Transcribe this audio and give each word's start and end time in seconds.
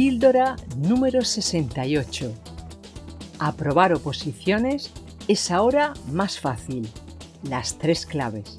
Píldora 0.00 0.56
número 0.78 1.22
68. 1.22 2.32
Aprobar 3.38 3.92
oposiciones 3.92 4.92
es 5.28 5.50
ahora 5.50 5.92
más 6.10 6.40
fácil. 6.40 6.88
Las 7.42 7.76
tres 7.76 8.06
claves. 8.06 8.56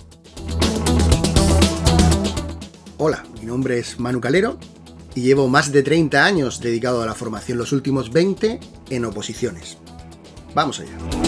Hola, 2.99 3.23
mi 3.39 3.47
nombre 3.47 3.79
es 3.79 3.99
Manu 3.99 4.21
Calero 4.21 4.59
y 5.15 5.21
llevo 5.21 5.47
más 5.47 5.71
de 5.71 5.81
30 5.81 6.23
años 6.23 6.59
dedicado 6.59 7.01
a 7.01 7.07
la 7.07 7.15
formación, 7.15 7.57
los 7.57 7.71
últimos 7.71 8.11
20 8.11 8.59
en 8.91 9.05
oposiciones. 9.05 9.79
Vamos 10.53 10.79
allá. 10.79 11.20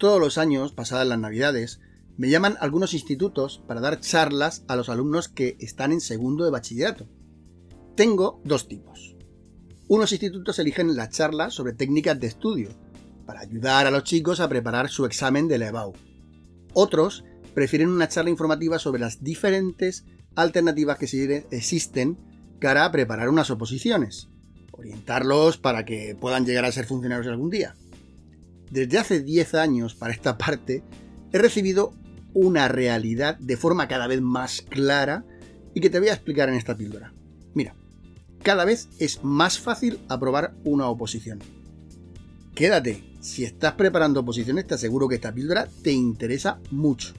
Todos 0.00 0.18
los 0.18 0.38
años, 0.38 0.72
pasadas 0.72 1.06
las 1.06 1.18
navidades, 1.18 1.78
me 2.16 2.30
llaman 2.30 2.56
algunos 2.60 2.94
institutos 2.94 3.62
para 3.68 3.82
dar 3.82 4.00
charlas 4.00 4.64
a 4.66 4.74
los 4.74 4.88
alumnos 4.88 5.28
que 5.28 5.58
están 5.60 5.92
en 5.92 6.00
segundo 6.00 6.46
de 6.46 6.50
bachillerato. 6.50 7.06
Tengo 7.96 8.40
dos 8.42 8.66
tipos. 8.66 9.14
Unos 9.88 10.10
institutos 10.12 10.58
eligen 10.58 10.96
la 10.96 11.10
charla 11.10 11.50
sobre 11.50 11.74
técnicas 11.74 12.18
de 12.18 12.28
estudio, 12.28 12.70
para 13.26 13.40
ayudar 13.40 13.86
a 13.86 13.90
los 13.90 14.04
chicos 14.04 14.40
a 14.40 14.48
preparar 14.48 14.88
su 14.88 15.04
examen 15.04 15.48
de 15.48 15.58
la 15.58 15.68
EBAU. 15.68 15.92
Otros 16.72 17.22
prefieren 17.52 17.90
una 17.90 18.08
charla 18.08 18.30
informativa 18.30 18.78
sobre 18.78 19.02
las 19.02 19.22
diferentes 19.22 20.06
alternativas 20.34 20.96
que 20.96 21.44
existen 21.50 22.16
cara 22.58 22.86
a 22.86 22.90
preparar 22.90 23.28
unas 23.28 23.50
oposiciones, 23.50 24.30
orientarlos 24.72 25.58
para 25.58 25.84
que 25.84 26.16
puedan 26.18 26.46
llegar 26.46 26.64
a 26.64 26.72
ser 26.72 26.86
funcionarios 26.86 27.26
algún 27.26 27.50
día 27.50 27.74
desde 28.70 28.98
hace 28.98 29.20
10 29.20 29.54
años 29.54 29.94
para 29.94 30.12
esta 30.12 30.38
parte, 30.38 30.82
he 31.32 31.38
recibido 31.38 31.92
una 32.32 32.68
realidad 32.68 33.38
de 33.38 33.56
forma 33.56 33.88
cada 33.88 34.06
vez 34.06 34.20
más 34.20 34.62
clara 34.62 35.24
y 35.74 35.80
que 35.80 35.90
te 35.90 35.98
voy 35.98 36.08
a 36.08 36.14
explicar 36.14 36.48
en 36.48 36.54
esta 36.54 36.76
píldora. 36.76 37.12
Mira, 37.54 37.74
cada 38.42 38.64
vez 38.64 38.88
es 38.98 39.22
más 39.24 39.58
fácil 39.58 39.98
aprobar 40.08 40.54
una 40.64 40.88
oposición. 40.88 41.40
Quédate, 42.54 43.04
si 43.20 43.44
estás 43.44 43.74
preparando 43.74 44.20
oposiciones 44.20 44.66
te 44.66 44.74
aseguro 44.74 45.08
que 45.08 45.16
esta 45.16 45.32
píldora 45.32 45.68
te 45.82 45.92
interesa 45.92 46.58
mucho. 46.70 47.14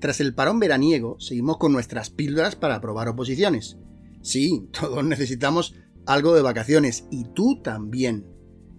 Tras 0.00 0.20
el 0.20 0.34
parón 0.34 0.58
veraniego, 0.60 1.20
seguimos 1.20 1.58
con 1.58 1.72
nuestras 1.72 2.10
píldoras 2.10 2.56
para 2.56 2.76
aprobar 2.76 3.08
oposiciones. 3.08 3.76
Sí, 4.22 4.68
todos 4.80 5.04
necesitamos 5.04 5.74
algo 6.06 6.34
de 6.34 6.42
vacaciones 6.42 7.06
y 7.10 7.24
tú 7.24 7.60
también. 7.62 8.26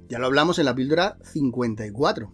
Ya 0.10 0.20
lo 0.20 0.26
hablamos 0.26 0.60
en 0.60 0.66
la 0.66 0.76
píldora 0.76 1.18
54. 1.24 2.34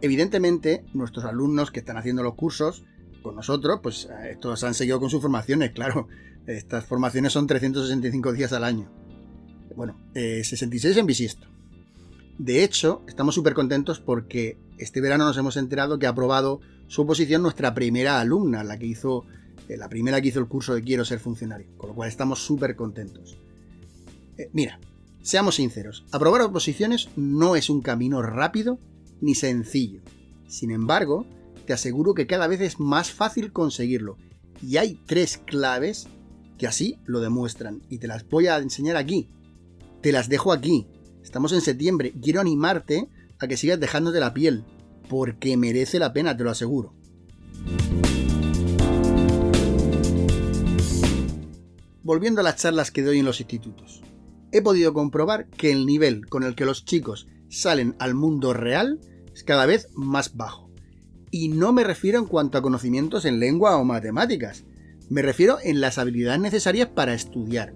Evidentemente, 0.00 0.84
nuestros 0.92 1.24
alumnos 1.24 1.70
que 1.70 1.80
están 1.80 1.96
haciendo 1.96 2.22
los 2.22 2.34
cursos 2.34 2.84
con 3.22 3.36
nosotros, 3.36 3.80
pues 3.82 4.08
eh, 4.10 4.32
estos 4.32 4.62
han 4.64 4.74
seguido 4.74 5.00
con 5.00 5.08
sus 5.08 5.22
formaciones, 5.22 5.72
claro. 5.72 6.08
Estas 6.46 6.84
formaciones 6.84 7.32
son 7.32 7.46
365 7.46 8.32
días 8.34 8.52
al 8.52 8.64
año. 8.64 8.90
Bueno, 9.74 9.98
66 10.12 10.84
eh, 10.96 11.00
en 11.00 11.06
bisiesto. 11.06 11.48
De 12.38 12.62
hecho, 12.62 13.02
estamos 13.08 13.34
súper 13.34 13.54
contentos 13.54 13.98
porque 13.98 14.58
este 14.78 15.00
verano 15.00 15.24
nos 15.24 15.36
hemos 15.36 15.56
enterado 15.56 15.98
que 15.98 16.06
ha 16.06 16.10
aprobado 16.10 16.60
su 16.86 17.02
oposición 17.02 17.42
nuestra 17.42 17.74
primera 17.74 18.20
alumna, 18.20 18.64
la 18.64 18.78
que 18.78 18.86
hizo, 18.86 19.24
eh, 19.68 19.76
la 19.76 19.88
primera 19.88 20.20
que 20.20 20.28
hizo 20.28 20.40
el 20.40 20.48
curso 20.48 20.74
de 20.74 20.82
Quiero 20.82 21.04
ser 21.04 21.20
funcionario, 21.20 21.66
con 21.76 21.90
lo 21.90 21.94
cual 21.94 22.08
estamos 22.08 22.40
súper 22.44 22.76
contentos. 22.76 23.36
Eh, 24.36 24.50
mira, 24.52 24.78
seamos 25.22 25.56
sinceros, 25.56 26.04
aprobar 26.12 26.42
oposiciones 26.42 27.08
no 27.16 27.56
es 27.56 27.70
un 27.70 27.80
camino 27.80 28.22
rápido 28.22 28.78
ni 29.20 29.34
sencillo. 29.34 30.00
Sin 30.48 30.70
embargo, 30.70 31.26
te 31.66 31.72
aseguro 31.72 32.14
que 32.14 32.26
cada 32.26 32.46
vez 32.46 32.60
es 32.60 32.78
más 32.78 33.10
fácil 33.10 33.52
conseguirlo. 33.52 34.16
Y 34.62 34.76
hay 34.76 35.00
tres 35.06 35.38
claves 35.38 36.06
que 36.58 36.66
así 36.66 36.98
lo 37.06 37.20
demuestran. 37.20 37.82
Y 37.88 37.98
te 37.98 38.06
las 38.06 38.28
voy 38.28 38.46
a 38.46 38.58
enseñar 38.58 38.96
aquí. 38.96 39.28
Te 40.00 40.12
las 40.12 40.28
dejo 40.28 40.52
aquí. 40.52 40.86
Estamos 41.22 41.52
en 41.52 41.60
septiembre. 41.60 42.12
Quiero 42.22 42.40
animarte 42.40 43.08
que 43.48 43.56
sigas 43.56 43.80
dejándote 43.80 44.20
la 44.20 44.34
piel 44.34 44.64
porque 45.08 45.56
merece 45.56 45.98
la 45.98 46.12
pena, 46.12 46.36
te 46.36 46.44
lo 46.44 46.50
aseguro. 46.50 46.94
Volviendo 52.02 52.40
a 52.40 52.44
las 52.44 52.56
charlas 52.56 52.90
que 52.90 53.02
doy 53.02 53.18
en 53.18 53.24
los 53.24 53.40
institutos, 53.40 54.02
he 54.52 54.60
podido 54.60 54.92
comprobar 54.92 55.48
que 55.48 55.72
el 55.72 55.86
nivel 55.86 56.26
con 56.26 56.42
el 56.42 56.54
que 56.54 56.66
los 56.66 56.84
chicos 56.84 57.26
salen 57.48 57.96
al 57.98 58.14
mundo 58.14 58.52
real 58.52 59.00
es 59.34 59.42
cada 59.42 59.66
vez 59.66 59.88
más 59.94 60.36
bajo. 60.36 60.70
Y 61.30 61.48
no 61.48 61.72
me 61.72 61.82
refiero 61.82 62.18
en 62.18 62.26
cuanto 62.26 62.58
a 62.58 62.62
conocimientos 62.62 63.24
en 63.24 63.40
lengua 63.40 63.76
o 63.76 63.84
matemáticas, 63.84 64.64
me 65.08 65.22
refiero 65.22 65.58
en 65.62 65.80
las 65.80 65.98
habilidades 65.98 66.40
necesarias 66.40 66.88
para 66.88 67.14
estudiar. 67.14 67.72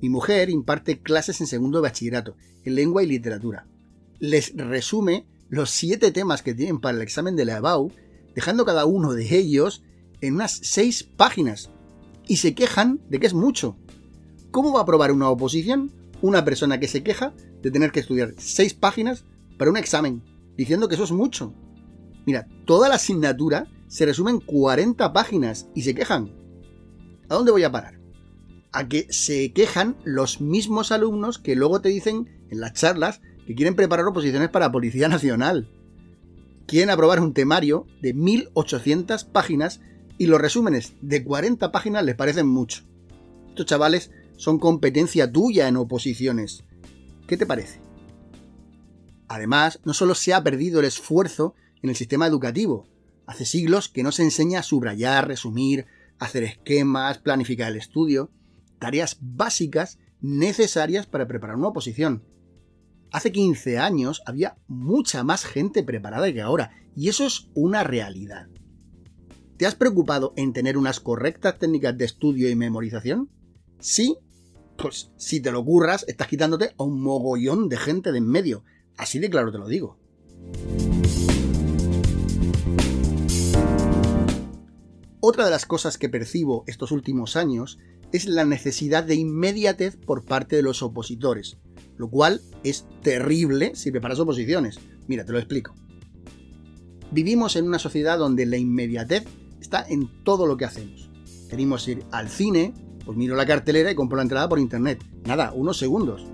Mi 0.00 0.08
mujer 0.08 0.50
imparte 0.50 1.00
clases 1.00 1.40
en 1.40 1.46
segundo 1.46 1.78
de 1.78 1.82
bachillerato, 1.82 2.36
en 2.64 2.74
lengua 2.74 3.02
y 3.02 3.06
literatura. 3.06 3.66
Les 4.18 4.56
resume 4.56 5.26
los 5.48 5.70
siete 5.70 6.10
temas 6.10 6.42
que 6.42 6.54
tienen 6.54 6.80
para 6.80 6.96
el 6.96 7.02
examen 7.02 7.36
de 7.36 7.44
la 7.44 7.58
EBAU, 7.58 7.92
dejando 8.34 8.64
cada 8.64 8.86
uno 8.86 9.12
de 9.12 9.36
ellos 9.36 9.82
en 10.20 10.34
unas 10.34 10.60
seis 10.62 11.04
páginas. 11.04 11.70
Y 12.26 12.38
se 12.38 12.54
quejan 12.54 13.00
de 13.08 13.20
que 13.20 13.26
es 13.26 13.34
mucho. 13.34 13.76
¿Cómo 14.50 14.72
va 14.72 14.80
a 14.80 14.82
aprobar 14.82 15.12
una 15.12 15.28
oposición 15.28 15.92
una 16.22 16.44
persona 16.44 16.80
que 16.80 16.88
se 16.88 17.02
queja 17.02 17.34
de 17.60 17.70
tener 17.70 17.92
que 17.92 18.00
estudiar 18.00 18.34
seis 18.38 18.72
páginas 18.72 19.24
para 19.58 19.70
un 19.70 19.76
examen, 19.76 20.22
diciendo 20.56 20.88
que 20.88 20.94
eso 20.94 21.04
es 21.04 21.12
mucho? 21.12 21.52
Mira, 22.24 22.48
toda 22.64 22.88
la 22.88 22.94
asignatura 22.94 23.66
se 23.88 24.06
resume 24.06 24.30
en 24.30 24.40
40 24.40 25.12
páginas 25.12 25.68
y 25.74 25.82
se 25.82 25.94
quejan. 25.94 26.32
¿A 27.28 27.34
dónde 27.34 27.52
voy 27.52 27.64
a 27.64 27.72
parar? 27.72 28.00
A 28.72 28.88
que 28.88 29.06
se 29.10 29.52
quejan 29.52 29.96
los 30.04 30.40
mismos 30.40 30.92
alumnos 30.92 31.38
que 31.38 31.56
luego 31.56 31.80
te 31.80 31.90
dicen 31.90 32.46
en 32.48 32.60
las 32.60 32.72
charlas 32.72 33.20
que 33.46 33.54
quieren 33.54 33.74
preparar 33.74 34.06
oposiciones 34.06 34.48
para 34.48 34.72
Policía 34.72 35.08
Nacional. 35.08 35.68
Quieren 36.66 36.90
aprobar 36.90 37.20
un 37.20 37.34
temario 37.34 37.86
de 38.00 38.14
1800 38.14 39.24
páginas 39.24 39.80
y 40.18 40.26
los 40.26 40.40
resúmenes 40.40 40.94
de 41.02 41.24
40 41.24 41.72
páginas 41.72 42.04
les 42.04 42.14
parecen 42.14 42.46
mucho. 42.46 42.84
Estos 43.48 43.66
chavales 43.66 44.10
son 44.36 44.58
competencia 44.58 45.30
tuya 45.30 45.68
en 45.68 45.76
oposiciones. 45.76 46.64
¿Qué 47.26 47.36
te 47.36 47.46
parece? 47.46 47.80
Además, 49.28 49.80
no 49.84 49.94
solo 49.94 50.14
se 50.14 50.34
ha 50.34 50.42
perdido 50.42 50.80
el 50.80 50.86
esfuerzo 50.86 51.54
en 51.82 51.90
el 51.90 51.96
sistema 51.96 52.26
educativo, 52.26 52.86
hace 53.26 53.44
siglos 53.44 53.88
que 53.88 54.02
no 54.02 54.12
se 54.12 54.22
enseña 54.22 54.60
a 54.60 54.62
subrayar, 54.62 55.28
resumir, 55.28 55.86
hacer 56.18 56.44
esquemas, 56.44 57.18
planificar 57.18 57.70
el 57.70 57.76
estudio, 57.76 58.30
tareas 58.78 59.18
básicas 59.20 59.98
necesarias 60.20 61.06
para 61.06 61.26
preparar 61.26 61.56
una 61.56 61.68
oposición. 61.68 62.22
Hace 63.14 63.30
15 63.30 63.78
años 63.78 64.22
había 64.26 64.56
mucha 64.66 65.22
más 65.22 65.44
gente 65.44 65.84
preparada 65.84 66.32
que 66.32 66.40
ahora, 66.40 66.72
y 66.96 67.08
eso 67.08 67.24
es 67.24 67.48
una 67.54 67.84
realidad. 67.84 68.48
¿Te 69.56 69.66
has 69.66 69.76
preocupado 69.76 70.32
en 70.36 70.52
tener 70.52 70.76
unas 70.76 70.98
correctas 70.98 71.60
técnicas 71.60 71.96
de 71.96 72.06
estudio 72.06 72.50
y 72.50 72.56
memorización? 72.56 73.30
Sí, 73.78 74.16
pues 74.76 75.12
si 75.16 75.38
te 75.38 75.52
lo 75.52 75.60
ocurras, 75.60 76.04
estás 76.08 76.26
quitándote 76.26 76.74
a 76.76 76.82
un 76.82 77.00
mogollón 77.00 77.68
de 77.68 77.76
gente 77.76 78.10
de 78.10 78.18
en 78.18 78.26
medio. 78.26 78.64
Así 78.96 79.20
de 79.20 79.30
claro 79.30 79.52
te 79.52 79.58
lo 79.58 79.68
digo. 79.68 79.96
Otra 85.20 85.44
de 85.44 85.52
las 85.52 85.66
cosas 85.66 85.98
que 85.98 86.08
percibo 86.08 86.64
estos 86.66 86.90
últimos 86.90 87.36
años 87.36 87.78
es 88.10 88.26
la 88.26 88.44
necesidad 88.44 89.04
de 89.04 89.14
inmediatez 89.14 89.96
por 89.96 90.24
parte 90.24 90.56
de 90.56 90.62
los 90.62 90.82
opositores, 90.82 91.58
lo 91.96 92.08
cual 92.08 92.40
es 92.62 92.86
terrible 93.02 93.74
si 93.74 93.90
preparas 93.90 94.20
oposiciones. 94.20 94.78
Mira, 95.06 95.24
te 95.24 95.32
lo 95.32 95.38
explico. 95.38 95.74
Vivimos 97.10 97.56
en 97.56 97.66
una 97.66 97.78
sociedad 97.78 98.18
donde 98.18 98.46
la 98.46 98.56
inmediatez 98.56 99.24
está 99.60 99.84
en 99.88 100.24
todo 100.24 100.46
lo 100.46 100.56
que 100.56 100.64
hacemos. 100.64 101.08
Queremos 101.48 101.86
ir 101.86 102.04
al 102.10 102.28
cine, 102.28 102.74
pues 103.04 103.16
miro 103.16 103.36
la 103.36 103.46
cartelera 103.46 103.90
y 103.90 103.94
compro 103.94 104.16
la 104.16 104.22
entrada 104.22 104.48
por 104.48 104.58
internet. 104.58 105.04
Nada, 105.24 105.52
unos 105.52 105.78
segundos. 105.78 106.26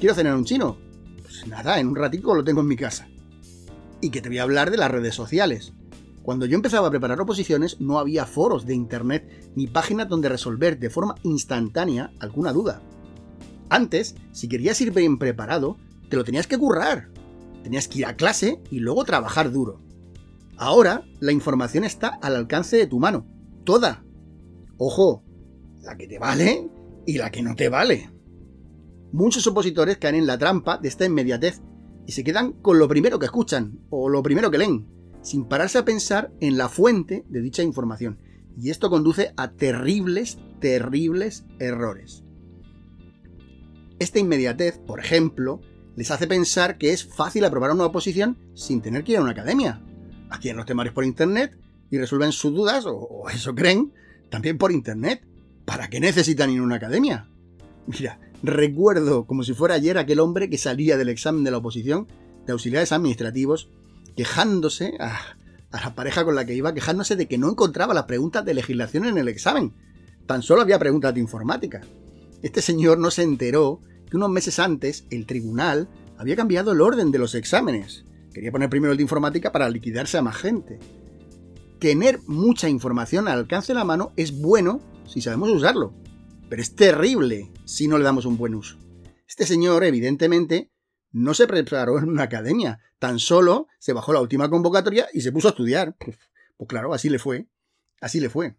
¿Quiero 0.00 0.14
cenar 0.14 0.36
un 0.36 0.44
chino? 0.44 0.78
Pues 1.22 1.46
nada, 1.46 1.78
en 1.78 1.88
un 1.88 1.96
ratico 1.96 2.34
lo 2.34 2.44
tengo 2.44 2.60
en 2.60 2.68
mi 2.68 2.76
casa. 2.76 3.08
Y 4.00 4.10
que 4.10 4.20
te 4.20 4.28
voy 4.28 4.38
a 4.38 4.42
hablar 4.44 4.70
de 4.70 4.78
las 4.78 4.90
redes 4.90 5.14
sociales. 5.14 5.72
Cuando 6.22 6.46
yo 6.46 6.54
empezaba 6.54 6.88
a 6.88 6.90
preparar 6.90 7.20
oposiciones 7.20 7.80
no 7.80 7.98
había 7.98 8.26
foros 8.26 8.64
de 8.64 8.74
internet 8.74 9.52
ni 9.56 9.66
páginas 9.66 10.08
donde 10.08 10.28
resolver 10.28 10.78
de 10.78 10.90
forma 10.90 11.16
instantánea 11.24 12.12
alguna 12.20 12.52
duda. 12.52 12.80
Antes, 13.72 14.16
si 14.32 14.48
querías 14.48 14.78
ir 14.82 14.92
bien 14.92 15.16
preparado, 15.16 15.78
te 16.10 16.16
lo 16.16 16.24
tenías 16.24 16.46
que 16.46 16.58
currar. 16.58 17.08
Tenías 17.62 17.88
que 17.88 18.00
ir 18.00 18.04
a 18.04 18.16
clase 18.16 18.60
y 18.70 18.80
luego 18.80 19.02
trabajar 19.06 19.50
duro. 19.50 19.80
Ahora, 20.58 21.06
la 21.20 21.32
información 21.32 21.82
está 21.82 22.08
al 22.08 22.36
alcance 22.36 22.76
de 22.76 22.86
tu 22.86 22.98
mano. 22.98 23.26
Toda. 23.64 24.04
Ojo, 24.76 25.24
la 25.80 25.96
que 25.96 26.06
te 26.06 26.18
vale 26.18 26.68
y 27.06 27.16
la 27.16 27.30
que 27.30 27.40
no 27.40 27.56
te 27.56 27.70
vale. 27.70 28.10
Muchos 29.10 29.46
opositores 29.46 29.96
caen 29.96 30.16
en 30.16 30.26
la 30.26 30.36
trampa 30.36 30.76
de 30.76 30.88
esta 30.88 31.06
inmediatez 31.06 31.62
y 32.06 32.12
se 32.12 32.24
quedan 32.24 32.52
con 32.52 32.78
lo 32.78 32.88
primero 32.88 33.18
que 33.18 33.24
escuchan 33.24 33.80
o 33.88 34.10
lo 34.10 34.22
primero 34.22 34.50
que 34.50 34.58
leen, 34.58 34.86
sin 35.22 35.46
pararse 35.46 35.78
a 35.78 35.86
pensar 35.86 36.30
en 36.40 36.58
la 36.58 36.68
fuente 36.68 37.24
de 37.26 37.40
dicha 37.40 37.62
información. 37.62 38.20
Y 38.54 38.68
esto 38.68 38.90
conduce 38.90 39.32
a 39.38 39.52
terribles, 39.52 40.36
terribles 40.60 41.46
errores. 41.58 42.22
Esta 44.02 44.18
inmediatez, 44.18 44.78
por 44.78 44.98
ejemplo, 44.98 45.60
les 45.94 46.10
hace 46.10 46.26
pensar 46.26 46.76
que 46.76 46.92
es 46.92 47.04
fácil 47.04 47.44
aprobar 47.44 47.70
una 47.70 47.86
oposición 47.86 48.36
sin 48.52 48.82
tener 48.82 49.04
que 49.04 49.12
ir 49.12 49.18
a 49.18 49.20
una 49.20 49.30
academia. 49.30 49.80
Aquí 50.28 50.52
los 50.52 50.66
temarios 50.66 50.92
por 50.92 51.04
internet 51.04 51.56
y 51.88 51.98
resuelven 51.98 52.32
sus 52.32 52.52
dudas, 52.52 52.84
o, 52.84 53.26
eso 53.32 53.54
creen, 53.54 53.92
también 54.28 54.58
por 54.58 54.72
internet. 54.72 55.24
¿Para 55.64 55.88
qué 55.88 56.00
necesitan 56.00 56.50
ir 56.50 56.58
a 56.58 56.64
una 56.64 56.74
academia? 56.74 57.28
Mira, 57.86 58.18
recuerdo 58.42 59.24
como 59.24 59.44
si 59.44 59.54
fuera 59.54 59.76
ayer 59.76 59.96
aquel 59.96 60.18
hombre 60.18 60.50
que 60.50 60.58
salía 60.58 60.96
del 60.96 61.08
examen 61.08 61.44
de 61.44 61.52
la 61.52 61.58
oposición 61.58 62.08
de 62.44 62.54
auxiliares 62.54 62.90
administrativos 62.90 63.70
quejándose 64.16 64.94
a, 64.98 65.36
la 65.70 65.94
pareja 65.94 66.24
con 66.24 66.34
la 66.34 66.44
que 66.44 66.56
iba, 66.56 66.74
quejándose 66.74 67.14
de 67.14 67.28
que 67.28 67.38
no 67.38 67.48
encontraba 67.48 67.94
las 67.94 68.06
preguntas 68.06 68.44
de 68.44 68.54
legislación 68.54 69.04
en 69.04 69.16
el 69.16 69.28
examen. 69.28 69.72
Tan 70.26 70.42
solo 70.42 70.62
había 70.62 70.80
preguntas 70.80 71.14
de 71.14 71.20
informática. 71.20 71.82
Este 72.42 72.62
señor 72.62 72.98
no 72.98 73.12
se 73.12 73.22
enteró 73.22 73.80
que 74.12 74.18
unos 74.18 74.28
meses 74.28 74.58
antes 74.58 75.06
el 75.08 75.24
tribunal 75.24 75.88
había 76.18 76.36
cambiado 76.36 76.72
el 76.72 76.82
orden 76.82 77.10
de 77.12 77.18
los 77.18 77.34
exámenes. 77.34 78.04
Quería 78.34 78.52
poner 78.52 78.68
primero 78.68 78.92
el 78.92 78.98
de 78.98 79.04
informática 79.04 79.52
para 79.52 79.70
liquidarse 79.70 80.18
a 80.18 80.22
más 80.22 80.36
gente. 80.36 80.78
Tener 81.80 82.20
mucha 82.26 82.68
información 82.68 83.26
al 83.26 83.38
alcance 83.38 83.72
de 83.72 83.78
la 83.78 83.86
mano 83.86 84.12
es 84.18 84.38
bueno 84.38 84.82
si 85.06 85.22
sabemos 85.22 85.48
usarlo, 85.48 85.94
pero 86.50 86.60
es 86.60 86.76
terrible 86.76 87.50
si 87.64 87.88
no 87.88 87.96
le 87.96 88.04
damos 88.04 88.26
un 88.26 88.36
buen 88.36 88.54
uso. 88.54 88.76
Este 89.26 89.46
señor, 89.46 89.82
evidentemente, 89.82 90.70
no 91.10 91.32
se 91.32 91.46
preparó 91.46 91.98
en 91.98 92.10
una 92.10 92.24
academia, 92.24 92.80
tan 92.98 93.18
solo 93.18 93.66
se 93.78 93.94
bajó 93.94 94.12
la 94.12 94.20
última 94.20 94.50
convocatoria 94.50 95.08
y 95.14 95.22
se 95.22 95.32
puso 95.32 95.48
a 95.48 95.52
estudiar. 95.52 95.96
Pues, 95.96 96.18
pues 96.58 96.68
claro, 96.68 96.92
así 96.92 97.08
le 97.08 97.18
fue. 97.18 97.46
Así 98.02 98.20
le 98.20 98.28
fue. 98.28 98.56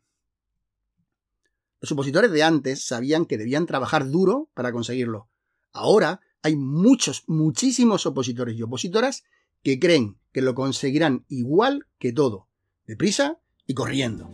Los 1.79 1.91
opositores 1.91 2.31
de 2.31 2.41
antes 2.41 2.87
sabían 2.87 3.27
que 3.27 3.37
debían 3.37 3.67
trabajar 3.67 4.09
duro 4.09 4.49
para 4.55 4.71
conseguirlo. 4.71 5.29
Ahora 5.73 6.21
hay 6.43 6.55
muchos, 6.55 7.23
muchísimos 7.27 8.05
opositores 8.05 8.55
y 8.57 8.61
opositoras 8.61 9.23
que 9.63 9.79
creen 9.79 10.17
que 10.31 10.41
lo 10.41 10.55
conseguirán 10.55 11.25
igual 11.29 11.87
que 11.99 12.13
todo, 12.13 12.47
deprisa 12.85 13.39
y 13.65 13.73
corriendo. 13.73 14.29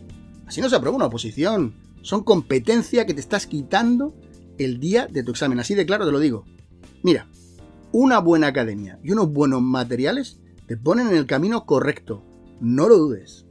Así 0.46 0.60
no 0.60 0.68
se 0.68 0.76
aprueba 0.76 0.96
una 0.96 1.06
oposición. 1.06 1.74
Son 2.02 2.24
competencia 2.24 3.06
que 3.06 3.14
te 3.14 3.20
estás 3.20 3.46
quitando 3.46 4.14
el 4.58 4.80
día 4.80 5.06
de 5.06 5.22
tu 5.22 5.30
examen. 5.30 5.60
Así 5.60 5.74
de 5.74 5.86
claro 5.86 6.04
te 6.04 6.12
lo 6.12 6.18
digo. 6.18 6.44
Mira, 7.02 7.28
una 7.92 8.18
buena 8.18 8.48
academia 8.48 8.98
y 9.02 9.12
unos 9.12 9.32
buenos 9.32 9.62
materiales 9.62 10.40
te 10.66 10.76
ponen 10.76 11.08
en 11.08 11.16
el 11.16 11.26
camino 11.26 11.66
correcto. 11.66 12.22
No 12.60 12.88
lo 12.88 12.96
dudes. 12.96 13.46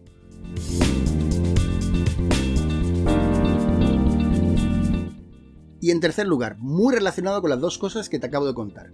Y 5.90 5.92
en 5.92 6.02
tercer 6.02 6.28
lugar, 6.28 6.56
muy 6.60 6.94
relacionado 6.94 7.42
con 7.42 7.50
las 7.50 7.60
dos 7.60 7.80
cosas 7.80 8.10
que 8.10 8.20
te 8.20 8.28
acabo 8.28 8.46
de 8.46 8.54
contar. 8.54 8.92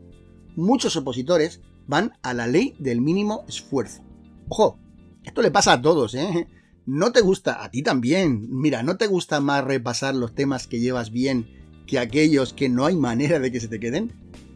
Muchos 0.55 0.95
opositores 0.95 1.59
van 1.87 2.13
a 2.21 2.33
la 2.33 2.47
ley 2.47 2.73
del 2.79 3.01
mínimo 3.01 3.43
esfuerzo. 3.49 4.01
Ojo, 4.47 4.79
esto 5.25 5.41
le 5.41 5.51
pasa 5.51 5.73
a 5.73 5.81
todos, 5.81 6.15
¿eh? 6.15 6.47
¿No 6.85 7.11
te 7.11 7.19
gusta? 7.19 7.65
A 7.65 7.69
ti 7.69 7.83
también. 7.83 8.47
Mira, 8.49 8.81
¿no 8.81 8.95
te 8.95 9.07
gusta 9.07 9.41
más 9.41 9.65
repasar 9.65 10.15
los 10.15 10.35
temas 10.35 10.67
que 10.67 10.79
llevas 10.79 11.11
bien 11.11 11.49
que 11.85 11.99
aquellos 11.99 12.53
que 12.53 12.69
no 12.69 12.85
hay 12.85 12.95
manera 12.95 13.41
de 13.41 13.51
que 13.51 13.59
se 13.59 13.67
te 13.67 13.81
queden? 13.81 14.13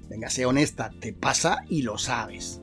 Venga, 0.10 0.30
sé 0.30 0.46
honesta, 0.46 0.92
te 1.02 1.12
pasa 1.12 1.66
y 1.68 1.82
lo 1.82 1.98
sabes. 1.98 2.62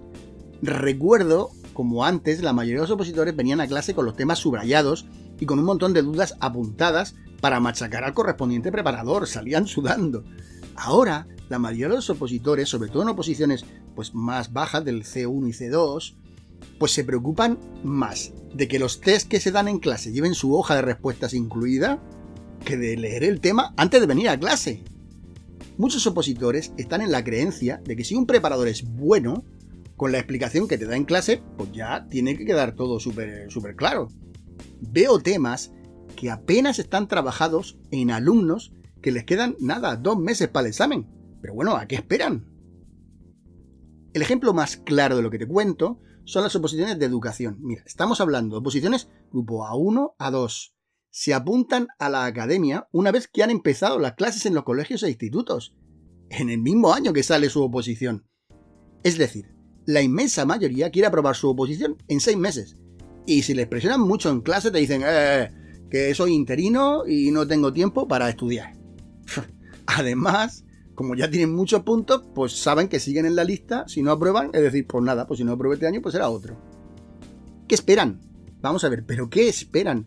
Recuerdo 0.63 1.51
como 1.75 2.07
antes 2.07 2.41
la 2.41 2.55
mayoría 2.55 2.77
de 2.77 2.85
los 2.85 2.93
opositores 2.93 3.37
venían 3.37 3.61
a 3.61 3.67
clase 3.67 3.93
con 3.93 4.07
los 4.07 4.17
temas 4.17 4.39
subrayados 4.39 5.05
y 5.41 5.47
con 5.47 5.59
un 5.59 5.65
montón 5.65 5.93
de 5.93 6.03
dudas 6.03 6.37
apuntadas 6.41 7.15
para 7.41 7.61
machacar 7.61 8.05
al 8.05 8.15
correspondiente 8.15 8.73
preparador, 8.73 9.27
salían 9.27 9.67
sudando. 9.67 10.25
Ahora, 10.75 11.27
la 11.49 11.59
mayoría 11.59 11.89
de 11.89 11.97
los 11.97 12.11
opositores, 12.11 12.69
sobre 12.69 12.91
todo 12.91 13.03
en 13.03 13.11
oposiciones 13.11 13.65
pues, 13.95 14.15
más 14.15 14.53
bajas 14.53 14.85
del 14.85 15.05
C1 15.05 15.49
y 15.49 15.53
C2, 15.53 16.15
pues 16.79 16.93
se 16.93 17.05
preocupan 17.05 17.59
más 17.85 18.33
de 18.55 18.69
que 18.69 18.79
los 18.79 19.01
test 19.01 19.29
que 19.29 19.41
se 19.41 19.53
dan 19.53 19.69
en 19.69 19.79
clase 19.79 20.13
lleven 20.13 20.35
su 20.35 20.55
hoja 20.55 20.75
de 20.75 20.83
respuestas 20.83 21.35
incluida 21.35 22.03
que 22.65 22.77
de 22.77 22.97
leer 22.97 23.25
el 23.25 23.41
tema 23.41 23.75
antes 23.77 24.01
de 24.01 24.07
venir 24.07 24.29
a 24.29 24.39
clase. 24.39 24.83
Muchos 25.79 26.07
opositores 26.07 26.73
están 26.79 27.03
en 27.03 27.13
la 27.13 27.23
creencia 27.23 27.81
de 27.85 27.97
que 27.97 28.05
si 28.05 28.15
un 28.15 28.27
preparador 28.27 28.69
es 28.69 28.85
bueno, 28.97 29.45
con 29.97 30.13
la 30.13 30.19
explicación 30.19 30.69
que 30.69 30.79
te 30.79 30.87
da 30.87 30.97
en 30.97 31.05
clase, 31.05 31.43
pues 31.57 31.71
ya 31.73 32.07
tiene 32.09 32.37
que 32.37 32.45
quedar 32.45 32.75
todo 32.75 32.99
súper 32.99 33.77
claro. 33.77 34.09
Veo 34.81 35.19
temas 35.21 35.73
que 36.17 36.31
apenas 36.31 36.79
están 36.79 37.09
trabajados 37.09 37.79
en 37.91 38.11
alumnos 38.11 38.73
que 39.03 39.13
les 39.13 39.25
quedan 39.25 39.57
nada, 39.61 39.97
dos 39.97 40.19
meses 40.19 40.49
para 40.49 40.67
el 40.67 40.71
examen. 40.71 41.09
Pero 41.41 41.55
bueno, 41.55 41.77
¿a 41.77 41.87
qué 41.87 41.97
esperan? 41.97 42.51
El 44.13 44.23
ejemplo 44.23 44.55
más 44.55 44.77
claro 44.79 45.17
de 45.17 45.23
lo 45.23 45.31
que 45.31 45.39
te 45.39 45.47
cuento 45.47 46.01
son 46.25 46.43
las 46.43 46.57
oposiciones 46.57 46.99
de 46.99 47.07
educación. 47.07 47.59
Mira, 47.61 47.83
estamos 47.87 48.21
hablando 48.21 48.57
de 48.57 48.61
oposiciones 48.61 49.09
grupo 49.31 49.65
A1, 49.65 50.15
A2, 50.19 50.73
se 51.19 51.33
apuntan 51.33 51.89
a 51.99 52.11
la 52.11 52.27
academia 52.27 52.89
una 52.93 53.11
vez 53.11 53.27
que 53.27 53.43
han 53.43 53.49
empezado 53.49 53.99
las 53.99 54.17
clases 54.17 54.45
en 54.45 54.53
los 54.53 54.65
colegios 54.65 55.03
e 55.03 55.09
institutos, 55.09 55.75
en 56.29 56.51
el 56.51 56.59
mismo 56.59 56.93
año 56.93 57.15
que 57.15 57.23
sale 57.23 57.49
su 57.49 57.63
oposición. 57.63 58.29
Es 59.03 59.17
decir, 59.17 59.47
la 59.87 60.03
inmensa 60.03 60.45
mayoría 60.45 60.91
quiere 60.91 61.09
aprobar 61.09 61.35
su 61.35 61.49
oposición 61.49 61.97
en 62.09 62.21
seis 62.21 62.37
meses. 62.37 62.77
Y 63.27 63.43
si 63.43 63.55
les 63.55 63.67
presionan 63.67 64.01
mucho 64.01 64.31
en 64.31 64.41
clase, 64.41 64.71
te 64.71 64.79
dicen 64.79 65.03
eh, 65.05 65.51
que 65.91 66.15
soy 66.15 66.33
interino 66.33 67.07
y 67.07 67.31
no 67.31 67.47
tengo 67.47 67.73
tiempo 67.73 68.07
para 68.07 68.29
estudiar. 68.29 68.75
Además, 69.87 70.65
como 70.95 71.15
ya 71.15 71.31
tienen 71.31 71.55
muchos 71.55 71.83
puntos, 71.83 72.23
pues 72.35 72.53
saben 72.53 72.89
que 72.89 73.01
siguen 73.01 73.27
en 73.27 73.37
la 73.37 73.45
lista. 73.45 73.85
Si 73.89 74.03
no 74.03 74.13
aprueban, 74.13 74.51
es 74.53 74.63
decir, 74.63 74.87
pues 74.87 75.05
nada, 75.05 75.27
pues 75.27 75.39
si 75.39 75.45
no 75.45 75.53
apruebo 75.53 75.75
este 75.75 75.87
año, 75.87 76.01
pues 76.01 76.13
será 76.13 76.29
otro. 76.29 76.57
¿Qué 77.67 77.75
esperan? 77.75 78.21
Vamos 78.61 78.85
a 78.85 78.89
ver, 78.89 79.05
¿pero 79.05 79.29
qué 79.29 79.49
esperan? 79.49 80.07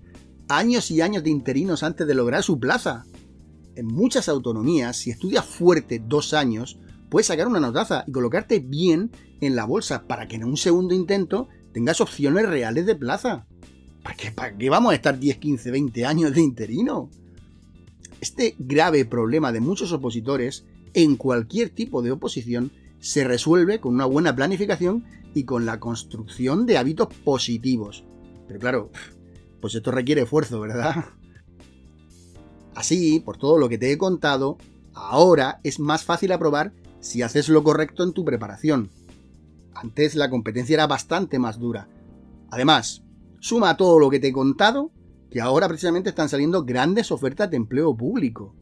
años 0.50 0.90
y 0.90 1.02
años 1.02 1.24
de 1.24 1.30
interinos 1.30 1.84
antes 1.84 2.06
de 2.06 2.16
lograr 2.16 2.44
su 2.44 2.60
plaza. 2.60 3.06
En 3.76 3.86
muchas 3.86 4.28
autonomías, 4.28 4.98
si 4.98 5.12
estudias 5.12 5.46
fuerte 5.46 6.02
dos 6.06 6.34
años, 6.34 6.80
puedes 7.10 7.28
sacar 7.28 7.48
una 7.48 7.60
notaza 7.60 8.04
y 8.08 8.12
colocarte 8.12 8.60
bien 8.60 9.12
en 9.40 9.56
la 9.56 9.66
bolsa 9.66 10.06
para 10.08 10.28
que 10.28 10.36
en 10.36 10.44
un 10.44 10.58
segundo 10.58 10.94
intento 10.94 11.48
tengas 11.74 12.02
opciones 12.02 12.48
reales 12.48 12.86
de 12.86 12.96
plaza. 12.96 13.46
¿Para 14.04 14.16
qué, 14.16 14.32
¿Para 14.32 14.58
qué 14.58 14.70
vamos 14.70 14.92
a 14.92 14.96
estar 14.96 15.20
10, 15.20 15.38
15, 15.38 15.72
20 15.72 16.06
años 16.06 16.34
de 16.34 16.42
interino? 16.42 17.10
Este 18.22 18.56
grave 18.60 19.06
problema 19.06 19.52
de 19.52 19.62
muchos 19.62 19.92
opositores 19.92 20.66
en 20.94 21.16
cualquier 21.16 21.70
tipo 21.70 22.02
de 22.02 22.12
oposición 22.12 22.72
se 23.00 23.24
resuelve 23.24 23.80
con 23.80 23.96
una 23.96 24.06
buena 24.06 24.36
planificación 24.36 25.06
y 25.34 25.44
con 25.44 25.66
la 25.66 25.80
construcción 25.80 26.66
de 26.66 26.78
hábitos 26.78 27.08
positivos. 27.24 28.04
Pero 28.48 28.60
claro, 28.60 28.92
pues 29.62 29.76
esto 29.76 29.92
requiere 29.92 30.24
esfuerzo, 30.24 30.60
¿verdad? 30.60 31.06
Así, 32.76 33.20
por 33.20 33.38
todo 33.38 33.58
lo 33.58 33.70
que 33.70 33.78
te 33.78 33.92
he 33.92 33.98
contado, 33.98 34.58
ahora 34.94 35.60
es 35.64 35.80
más 35.80 36.04
fácil 36.04 36.32
aprobar 36.32 36.74
si 37.00 37.22
haces 37.22 37.50
lo 37.50 37.64
correcto 37.64 38.04
en 38.04 38.14
tu 38.14 38.26
preparación. 38.26 38.90
Antes 39.74 40.16
la 40.16 40.30
competencia 40.30 40.74
era 40.74 40.88
bastante 40.88 41.40
más 41.40 41.60
dura. 41.60 41.90
Además, 42.52 43.04
suma 43.40 43.78
todo 43.78 44.00
lo 44.00 44.10
que 44.10 44.20
te 44.20 44.30
he 44.30 44.34
contado 44.34 44.92
que 45.30 45.42
ahora 45.42 45.68
precisamente 45.68 46.10
están 46.10 46.30
saliendo 46.30 46.66
grandes 46.66 47.12
ofertas 47.12 47.50
de 47.52 47.58
empleo 47.58 47.96
público. 47.96 48.56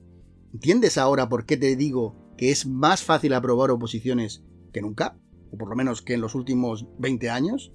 ¿Entiendes 0.54 0.98
ahora 0.98 1.30
por 1.30 1.46
qué 1.46 1.56
te 1.58 1.76
digo 1.76 2.16
que 2.38 2.52
es 2.52 2.66
más 2.66 3.04
fácil 3.04 3.34
aprobar 3.34 3.72
oposiciones 3.72 4.44
que 4.74 4.82
nunca? 4.82 5.18
O 5.52 5.58
por 5.58 5.70
lo 5.70 5.76
menos 5.76 6.02
que 6.02 6.14
en 6.14 6.22
los 6.22 6.36
últimos 6.36 6.88
20 7.00 7.30
años. 7.30 7.72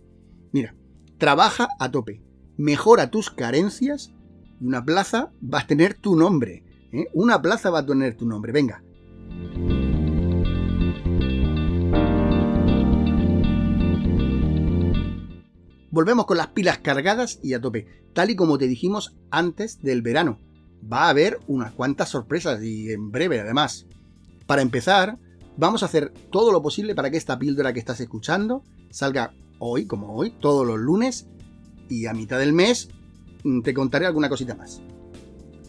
Mira, 0.53 0.75
Trabaja 1.23 1.69
a 1.79 1.89
tope, 1.89 2.21
mejora 2.57 3.13
tus 3.13 3.31
carencias 3.31 4.13
y 4.61 4.67
una 4.67 4.85
plaza 4.85 5.31
va 5.41 5.61
a 5.61 5.67
tener 5.69 5.95
tu 5.95 6.17
nombre. 6.17 6.65
¿eh? 6.91 7.07
Una 7.15 7.41
plaza 7.41 7.71
va 7.71 7.79
a 7.79 7.87
tener 7.87 8.17
tu 8.17 8.27
nombre. 8.27 8.51
Venga. 8.51 8.83
Volvemos 15.93 16.25
con 16.25 16.39
las 16.39 16.47
pilas 16.47 16.79
cargadas 16.79 17.39
y 17.43 17.53
a 17.53 17.61
tope, 17.61 17.87
tal 18.15 18.31
y 18.31 18.35
como 18.35 18.57
te 18.57 18.67
dijimos 18.67 19.15
antes 19.31 19.83
del 19.83 20.01
verano. 20.01 20.39
Va 20.91 21.05
a 21.05 21.11
haber 21.11 21.39
unas 21.49 21.73
cuantas 21.73 22.09
sorpresas 22.09 22.63
y 22.63 22.91
en 22.91 23.13
breve 23.13 23.39
además. 23.41 23.85
Para 24.47 24.63
empezar, 24.63 25.19
vamos 25.59 25.83
a 25.83 25.87
hacer 25.87 26.11
todo 26.31 26.51
lo 26.51 26.63
posible 26.63 26.95
para 26.95 27.11
que 27.11 27.19
esta 27.19 27.39
píldora 27.39 27.75
que 27.75 27.79
estás 27.79 28.01
escuchando 28.01 28.65
salga 28.91 29.35
hoy, 29.59 29.85
como 29.85 30.15
hoy, 30.15 30.31
todos 30.31 30.67
los 30.67 30.81
lunes, 30.81 31.27
y 31.91 32.07
a 32.07 32.15
mitad 32.15 32.39
del 32.39 32.55
mes 32.55 32.89
mm, 33.45 33.61
te 33.61 33.75
contaré 33.75 34.07
alguna 34.07 34.31
cosita 34.31 34.55
más. 34.55 34.81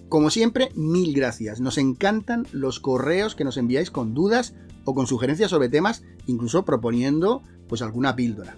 Como 0.07 0.29
siempre, 0.29 0.69
mil 0.73 1.13
gracias. 1.13 1.59
Nos 1.59 1.77
encantan 1.77 2.47
los 2.53 2.79
correos 2.79 3.35
que 3.35 3.43
nos 3.43 3.57
enviáis 3.57 3.91
con 3.91 4.13
dudas 4.13 4.53
o 4.85 4.95
con 4.95 5.05
sugerencias 5.05 5.49
sobre 5.49 5.67
temas, 5.67 6.01
incluso 6.27 6.63
proponiendo 6.63 7.41
pues 7.67 7.81
alguna 7.81 8.15
píldora. 8.15 8.55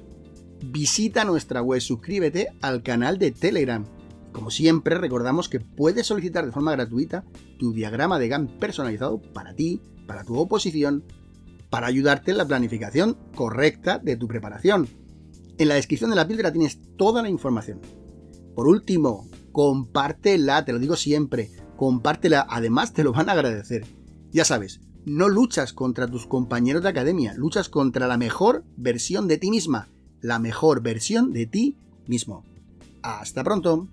Visita 0.64 1.26
nuestra 1.26 1.62
web, 1.62 1.82
suscríbete 1.82 2.48
al 2.62 2.82
canal 2.82 3.18
de 3.18 3.32
Telegram. 3.32 3.86
Como 4.32 4.52
siempre, 4.52 4.98
recordamos 4.98 5.50
que 5.50 5.60
puedes 5.60 6.08
solicitar 6.08 6.46
de 6.46 6.52
forma 6.52 6.72
gratuita 6.72 7.26
tu 7.60 7.74
diagrama 7.74 8.20
de 8.20 8.28
GAN 8.28 8.48
personalizado 8.48 9.22
para 9.22 9.54
ti, 9.54 9.82
para 10.08 10.24
tu 10.24 10.38
oposición, 10.38 11.04
para 11.70 11.88
ayudarte 11.88 12.32
en 12.32 12.38
la 12.38 12.48
planificación 12.48 13.18
correcta 13.36 14.00
de 14.00 14.18
tu 14.18 14.28
preparación. 14.28 14.88
En 15.58 15.68
la 15.68 15.76
descripción 15.76 16.10
de 16.10 16.16
la 16.16 16.28
píldora 16.28 16.52
tienes 16.52 16.80
toda 16.98 17.22
la 17.22 17.30
información. 17.30 17.80
Por 18.56 18.68
último, 18.68 19.28
compártela, 19.52 20.66
te 20.66 20.74
lo 20.74 20.80
digo 20.80 20.96
siempre, 20.96 21.52
compártela, 21.76 22.46
además 22.50 22.94
te 22.94 23.04
lo 23.04 23.14
van 23.14 23.30
a 23.30 23.34
agradecer. 23.34 23.86
Ya 24.32 24.44
sabes, 24.44 24.82
no 25.06 25.30
luchas 25.30 25.72
contra 25.72 26.08
tus 26.08 26.26
compañeros 26.28 26.84
de 26.84 26.90
academia, 26.90 27.34
luchas 27.36 27.70
contra 27.70 28.08
la 28.08 28.18
mejor 28.18 28.66
versión 28.76 29.28
de 29.28 29.38
ti 29.38 29.50
misma, 29.50 29.90
la 30.22 30.40
mejor 30.40 30.82
versión 30.82 31.34
de 31.34 31.46
ti 31.46 31.78
mismo. 32.08 32.44
Hasta 33.02 33.44
pronto. 33.44 33.88